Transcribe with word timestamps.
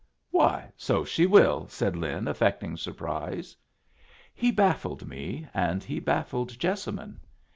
"Why, 0.31 0.71
so 0.75 1.05
she 1.05 1.27
will!" 1.27 1.67
said 1.67 1.95
Lin, 1.95 2.27
affecting 2.27 2.75
surprise. 2.75 3.55
He 4.33 4.49
baffled 4.51 5.07
me, 5.07 5.45
and 5.53 5.83
he 5.83 5.99
baffled 5.99 6.57
Jessamine. 6.57 7.19